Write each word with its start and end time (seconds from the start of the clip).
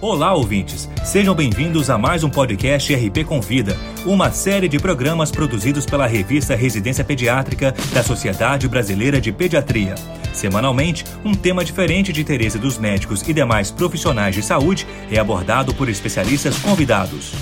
Olá, 0.00 0.32
ouvintes! 0.32 0.88
Sejam 1.04 1.34
bem-vindos 1.34 1.90
a 1.90 1.98
mais 1.98 2.22
um 2.22 2.30
podcast 2.30 2.94
RP 2.94 3.24
Convida, 3.26 3.76
uma 4.06 4.30
série 4.30 4.68
de 4.68 4.78
programas 4.78 5.32
produzidos 5.32 5.84
pela 5.84 6.06
revista 6.06 6.54
Residência 6.54 7.02
Pediátrica 7.02 7.74
da 7.92 8.00
Sociedade 8.04 8.68
Brasileira 8.68 9.20
de 9.20 9.32
Pediatria. 9.32 9.96
Semanalmente, 10.32 11.04
um 11.24 11.34
tema 11.34 11.64
diferente 11.64 12.12
de 12.12 12.20
interesse 12.20 12.60
dos 12.60 12.78
médicos 12.78 13.26
e 13.26 13.32
demais 13.32 13.72
profissionais 13.72 14.36
de 14.36 14.42
saúde 14.42 14.86
é 15.10 15.18
abordado 15.18 15.74
por 15.74 15.88
especialistas 15.88 16.56
convidados. 16.60 17.32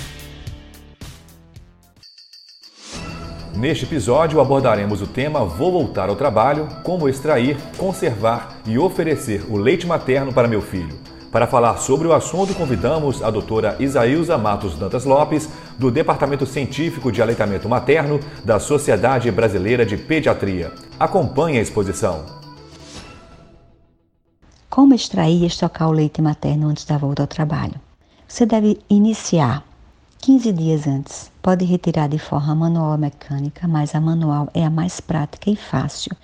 Neste 3.55 3.85
episódio 3.85 4.41
abordaremos 4.41 4.99
o 4.99 5.05
tema 5.05 5.45
Vou 5.45 5.71
voltar 5.71 6.09
ao 6.09 6.15
trabalho, 6.15 6.67
como 6.83 7.07
extrair, 7.07 7.55
conservar 7.77 8.57
e 8.65 8.79
oferecer 8.79 9.45
o 9.47 9.57
leite 9.57 9.85
materno 9.85 10.33
para 10.33 10.47
meu 10.47 10.61
filho. 10.63 11.06
Para 11.31 11.45
falar 11.45 11.77
sobre 11.77 12.07
o 12.07 12.13
assunto, 12.13 12.55
convidamos 12.55 13.21
a 13.21 13.29
doutora 13.29 13.75
Isaísa 13.79 14.37
Matos 14.37 14.75
Dantas 14.75 15.03
Lopes, 15.03 15.49
do 15.77 15.91
Departamento 15.91 16.45
Científico 16.45 17.11
de 17.11 17.21
Aleitamento 17.21 17.67
Materno 17.67 18.19
da 18.45 18.59
Sociedade 18.59 19.29
Brasileira 19.29 19.85
de 19.85 19.97
Pediatria. 19.97 20.71
Acompanhe 20.97 21.59
a 21.59 21.61
exposição. 21.61 22.25
Como 24.69 24.93
extrair 24.93 25.43
e 25.43 25.47
estocar 25.47 25.89
o 25.89 25.91
leite 25.91 26.21
materno 26.21 26.69
antes 26.69 26.85
da 26.85 26.97
volta 26.97 27.23
ao 27.23 27.27
trabalho? 27.27 27.75
Você 28.27 28.45
deve 28.45 28.79
iniciar 28.89 29.63
15 30.19 30.51
dias 30.53 30.87
antes. 30.87 31.31
Pode 31.41 31.65
retirar 31.65 32.07
de 32.07 32.19
forma 32.19 32.55
manual 32.55 32.91
ou 32.91 32.97
mecânica, 32.97 33.67
mas 33.67 33.95
a 33.95 34.01
manual 34.01 34.49
é 34.53 34.65
a 34.65 34.69
mais 34.69 34.99
prática 34.99 35.49
e 35.49 35.55
fácil. 35.55 36.15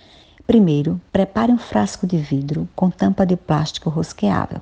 Primeiro, 0.45 0.99
prepare 1.09 1.53
um 1.53 1.57
frasco 1.57 2.05
de 2.05 2.17
vidro 2.17 2.67
com 2.75 2.89
tampa 2.89 3.25
de 3.25 3.37
plástico 3.37 3.89
rosqueável. 3.89 4.61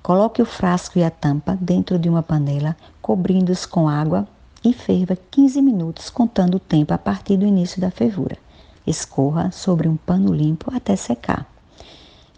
Coloque 0.00 0.40
o 0.40 0.46
frasco 0.46 1.00
e 1.00 1.04
a 1.04 1.10
tampa 1.10 1.58
dentro 1.60 1.98
de 1.98 2.08
uma 2.08 2.22
panela, 2.22 2.76
cobrindo-os 3.02 3.66
com 3.66 3.88
água 3.88 4.26
e 4.64 4.72
ferva 4.72 5.18
15 5.32 5.60
minutos, 5.60 6.10
contando 6.10 6.54
o 6.54 6.60
tempo 6.60 6.94
a 6.94 6.98
partir 6.98 7.36
do 7.36 7.44
início 7.44 7.80
da 7.80 7.90
fervura. 7.90 8.38
Escorra 8.86 9.50
sobre 9.50 9.88
um 9.88 9.96
pano 9.96 10.32
limpo 10.32 10.72
até 10.72 10.94
secar. 10.94 11.44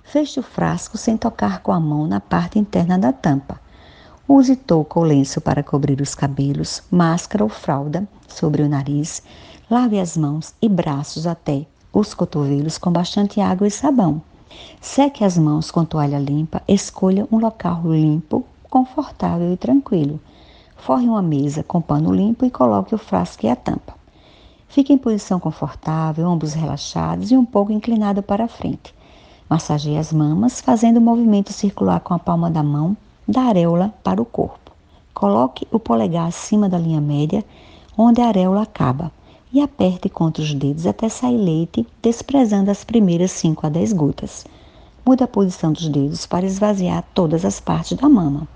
Feche 0.02 0.40
o 0.40 0.42
frasco 0.42 0.96
sem 0.96 1.18
tocar 1.18 1.60
com 1.60 1.72
a 1.72 1.78
mão 1.78 2.06
na 2.06 2.20
parte 2.20 2.58
interna 2.58 2.98
da 2.98 3.12
tampa. 3.12 3.60
Use 4.26 4.56
touca 4.56 4.98
ou 4.98 5.04
lenço 5.04 5.42
para 5.42 5.62
cobrir 5.62 6.00
os 6.00 6.14
cabelos, 6.14 6.82
máscara 6.90 7.44
ou 7.44 7.50
fralda 7.50 8.08
sobre 8.26 8.62
o 8.62 8.68
nariz. 8.68 9.22
Lave 9.70 10.00
as 10.00 10.16
mãos 10.16 10.54
e 10.62 10.70
braços 10.70 11.26
até 11.26 11.66
os 11.92 12.14
cotovelos 12.14 12.78
com 12.78 12.90
bastante 12.90 13.40
água 13.40 13.66
e 13.66 13.70
sabão. 13.70 14.20
Seque 14.80 15.24
as 15.24 15.36
mãos 15.36 15.70
com 15.70 15.84
toalha 15.84 16.18
limpa, 16.18 16.62
escolha 16.66 17.26
um 17.30 17.38
local 17.38 17.82
limpo, 17.84 18.44
confortável 18.68 19.52
e 19.52 19.56
tranquilo. 19.56 20.20
Forre 20.76 21.08
uma 21.08 21.22
mesa 21.22 21.62
com 21.62 21.80
pano 21.80 22.12
limpo 22.12 22.44
e 22.44 22.50
coloque 22.50 22.94
o 22.94 22.98
frasco 22.98 23.44
e 23.44 23.48
a 23.48 23.56
tampa. 23.56 23.94
Fique 24.68 24.92
em 24.92 24.98
posição 24.98 25.40
confortável, 25.40 26.28
ombros 26.28 26.52
relaxados 26.52 27.30
e 27.30 27.36
um 27.36 27.44
pouco 27.44 27.72
inclinado 27.72 28.22
para 28.22 28.48
frente. 28.48 28.94
Massageie 29.48 29.96
as 29.96 30.12
mamas, 30.12 30.60
fazendo 30.60 30.98
o 30.98 31.02
movimento 31.02 31.52
circular 31.52 32.00
com 32.00 32.12
a 32.12 32.18
palma 32.18 32.50
da 32.50 32.62
mão, 32.62 32.96
da 33.26 33.42
areola 33.42 33.92
para 34.04 34.20
o 34.20 34.26
corpo. 34.26 34.72
Coloque 35.14 35.66
o 35.72 35.78
polegar 35.78 36.28
acima 36.28 36.68
da 36.68 36.78
linha 36.78 37.00
média, 37.00 37.44
onde 37.96 38.20
a 38.20 38.28
areola 38.28 38.62
acaba 38.62 39.10
e 39.52 39.60
aperte 39.60 40.08
contra 40.08 40.42
os 40.42 40.52
dedos 40.52 40.86
até 40.86 41.08
sair 41.08 41.36
leite, 41.36 41.86
desprezando 42.02 42.70
as 42.70 42.84
primeiras 42.84 43.30
5 43.32 43.66
a 43.66 43.70
10 43.70 43.92
gotas. 43.92 44.46
Mude 45.04 45.22
a 45.22 45.28
posição 45.28 45.72
dos 45.72 45.88
dedos 45.88 46.26
para 46.26 46.46
esvaziar 46.46 47.04
todas 47.14 47.44
as 47.44 47.58
partes 47.58 47.96
da 47.96 48.08
mama. 48.08 48.46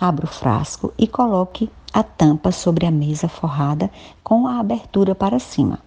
Abra 0.00 0.24
o 0.24 0.28
frasco 0.28 0.92
e 0.96 1.06
coloque 1.06 1.68
a 1.92 2.02
tampa 2.02 2.52
sobre 2.52 2.86
a 2.86 2.90
mesa 2.90 3.28
forrada 3.28 3.90
com 4.22 4.46
a 4.46 4.60
abertura 4.60 5.14
para 5.14 5.38
cima. 5.38 5.80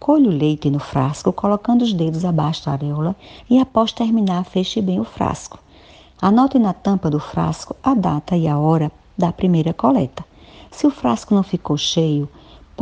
Colhe 0.00 0.26
o 0.26 0.32
leite 0.32 0.70
no 0.70 0.80
frasco, 0.80 1.32
colocando 1.32 1.82
os 1.82 1.92
dedos 1.92 2.24
abaixo 2.24 2.64
da 2.64 2.72
areola 2.72 3.14
e, 3.48 3.60
após 3.60 3.92
terminar, 3.92 4.44
feche 4.44 4.80
bem 4.80 4.98
o 4.98 5.04
frasco. 5.04 5.58
Anote 6.20 6.58
na 6.58 6.72
tampa 6.72 7.10
do 7.10 7.20
frasco 7.20 7.76
a 7.82 7.94
data 7.94 8.36
e 8.36 8.48
a 8.48 8.58
hora 8.58 8.90
da 9.16 9.32
primeira 9.32 9.72
coleta. 9.72 10.24
Se 10.70 10.86
o 10.86 10.90
frasco 10.90 11.34
não 11.34 11.42
ficou 11.42 11.76
cheio, 11.76 12.28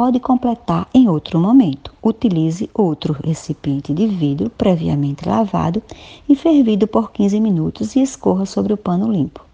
pode 0.01 0.19
completar 0.19 0.89
em 0.95 1.11
outro 1.11 1.39
momento. 1.39 1.93
Utilize 2.03 2.71
outro 2.73 3.15
recipiente 3.23 3.93
de 3.93 4.07
vidro 4.07 4.49
previamente 4.49 5.29
lavado 5.29 5.83
e 6.27 6.35
fervido 6.35 6.87
por 6.87 7.13
15 7.13 7.39
minutos 7.39 7.95
e 7.95 8.01
escorra 8.01 8.47
sobre 8.47 8.73
o 8.73 8.79
pano 8.79 9.13
limpo. 9.13 9.45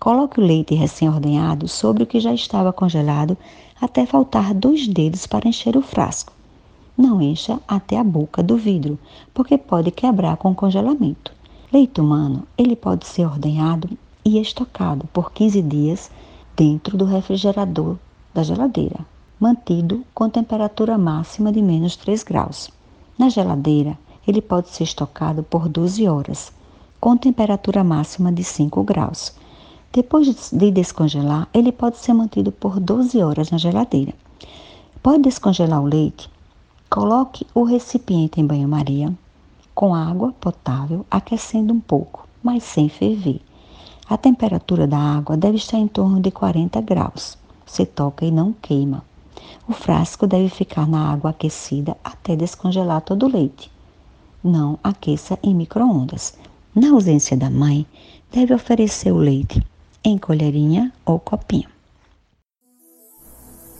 Coloque 0.00 0.40
o 0.40 0.42
leite 0.42 0.74
recém-ordenhado 0.74 1.68
sobre 1.68 2.04
o 2.04 2.06
que 2.06 2.20
já 2.20 2.32
estava 2.32 2.72
congelado 2.72 3.36
até 3.78 4.06
faltar 4.06 4.54
dois 4.54 4.88
dedos 4.88 5.26
para 5.26 5.46
encher 5.46 5.76
o 5.76 5.82
frasco. 5.82 6.32
Não 6.96 7.20
encha 7.20 7.60
até 7.68 7.98
a 7.98 8.02
boca 8.02 8.42
do 8.42 8.56
vidro, 8.56 8.98
porque 9.34 9.58
pode 9.58 9.90
quebrar 9.90 10.38
com 10.38 10.52
o 10.52 10.54
congelamento. 10.54 11.34
Leite 11.70 12.00
humano, 12.00 12.44
ele 12.56 12.76
pode 12.76 13.06
ser 13.06 13.26
ordenhado 13.26 13.90
e 14.24 14.40
estocado 14.40 15.06
por 15.12 15.30
15 15.32 15.60
dias 15.60 16.10
dentro 16.56 16.96
do 16.96 17.04
refrigerador 17.04 17.98
da 18.32 18.42
geladeira 18.42 19.11
mantido 19.42 20.04
com 20.14 20.30
temperatura 20.30 20.96
máxima 20.96 21.50
de 21.50 21.60
menos 21.60 21.96
3 21.96 22.22
graus. 22.22 22.70
Na 23.18 23.28
geladeira, 23.28 23.98
ele 24.24 24.40
pode 24.40 24.68
ser 24.68 24.84
estocado 24.84 25.42
por 25.42 25.68
12 25.68 26.06
horas, 26.06 26.52
com 27.00 27.16
temperatura 27.16 27.82
máxima 27.82 28.30
de 28.30 28.44
5 28.44 28.84
graus. 28.84 29.34
Depois 29.92 30.52
de 30.52 30.70
descongelar, 30.70 31.48
ele 31.52 31.72
pode 31.72 31.98
ser 31.98 32.14
mantido 32.14 32.52
por 32.52 32.78
12 32.78 33.20
horas 33.20 33.50
na 33.50 33.58
geladeira. 33.58 34.14
Pode 35.02 35.24
descongelar 35.24 35.82
o 35.82 35.86
leite? 35.86 36.30
Coloque 36.88 37.44
o 37.52 37.64
recipiente 37.64 38.40
em 38.40 38.46
banho-maria 38.46 39.12
com 39.74 39.92
água 39.92 40.32
potável, 40.38 41.04
aquecendo 41.10 41.74
um 41.74 41.80
pouco, 41.80 42.28
mas 42.40 42.62
sem 42.62 42.88
ferver. 42.88 43.40
A 44.08 44.16
temperatura 44.16 44.86
da 44.86 44.98
água 44.98 45.36
deve 45.36 45.56
estar 45.56 45.78
em 45.78 45.88
torno 45.88 46.20
de 46.20 46.30
40 46.30 46.80
graus. 46.82 47.36
Se 47.66 47.84
toca 47.84 48.24
e 48.24 48.30
não 48.30 48.52
queima. 48.52 49.02
O 49.68 49.72
frasco 49.72 50.26
deve 50.26 50.48
ficar 50.48 50.88
na 50.88 51.12
água 51.12 51.30
aquecida 51.30 51.96
até 52.02 52.34
descongelar 52.34 53.00
todo 53.00 53.26
o 53.26 53.32
leite. 53.32 53.70
Não 54.42 54.78
aqueça 54.82 55.38
em 55.42 55.54
microondas. 55.54 56.34
Na 56.74 56.90
ausência 56.90 57.36
da 57.36 57.48
mãe, 57.48 57.86
deve 58.32 58.52
oferecer 58.54 59.12
o 59.12 59.18
leite 59.18 59.64
em 60.04 60.18
colherinha 60.18 60.92
ou 61.04 61.18
copinho. 61.18 61.68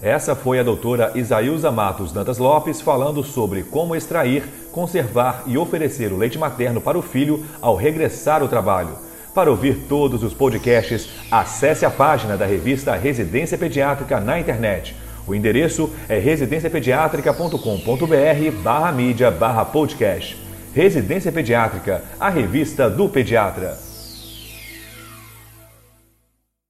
Essa 0.01 0.35
foi 0.35 0.59
a 0.59 0.63
doutora 0.63 1.13
Isaíusa 1.15 1.71
Matos 1.71 2.13
Dantas 2.13 2.39
Lopes 2.39 2.81
falando 2.81 3.23
sobre 3.23 3.63
como 3.63 3.95
extrair, 3.95 4.43
conservar 4.73 5.45
e 5.47 5.57
oferecer 5.57 6.13
o 6.13 6.17
leite 6.17 6.39
materno 6.39 6.81
para 6.81 6.99
o 6.99 7.03
filho 7.03 7.45
ao 7.61 7.77
regressar 7.77 8.43
ao 8.43 8.49
trabalho. 8.49 8.97
Para 9.35 9.51
ouvir 9.51 9.87
todos 9.89 10.23
os 10.23 10.35
podcasts, 10.35 11.09
acesse 11.31 11.87
a 11.87 11.91
página 11.91 12.37
da 12.37 12.45
revista 12.45 12.95
Residência 12.95 13.57
Pediátrica 13.57 14.21
na 14.21 14.39
internet 14.39 14.95
o 15.27 15.35
endereço 15.35 15.91
é 16.09 16.19
residenciapediatrica.com.br 16.19 18.63
barra 18.63 18.93
mídia 18.93 19.31
barra 19.31 19.65
podcast. 19.65 20.41
Residência 20.75 21.31
Pediátrica, 21.31 22.03
a 22.19 22.31
revista 22.31 22.89
do 22.89 23.07
pediatra. 23.09 23.92